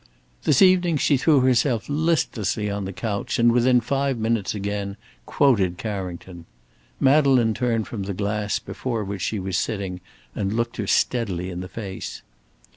This 0.45 0.63
evening 0.63 0.97
she 0.97 1.15
threw 1.15 1.41
herself 1.41 1.87
listlessly 1.87 2.71
on 2.71 2.85
the 2.85 2.91
couch, 2.91 3.37
and 3.37 3.51
within 3.51 3.79
five 3.81 4.17
minutes 4.17 4.55
again 4.55 4.97
quoted 5.27 5.77
Carrington. 5.77 6.45
Madeleine 6.99 7.53
turned 7.53 7.85
from 7.87 8.01
the 8.01 8.15
glass 8.15 8.57
before 8.57 9.03
which 9.03 9.21
she 9.21 9.37
was 9.39 9.57
sitting, 9.59 10.01
and 10.33 10.53
looked 10.55 10.77
her 10.77 10.87
steadily 10.87 11.51
in 11.51 11.61
the 11.61 11.69
face. 11.69 12.23